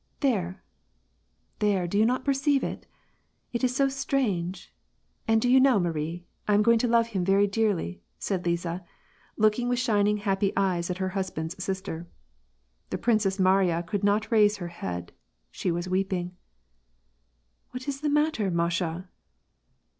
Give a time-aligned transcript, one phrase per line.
[0.21, 0.61] "There I
[1.59, 2.87] there, do you perceive it?
[3.53, 4.73] It is so strange.
[5.27, 8.83] And do you know, Marie, I am going to love him very dearly," said Liza,
[9.37, 12.07] looking with shining happy eyes at her husband^s sister.
[12.89, 15.11] The Princess Mariya could not raise her head:
[15.51, 16.35] she was weeping."
[17.69, 19.07] What is the matter, Masha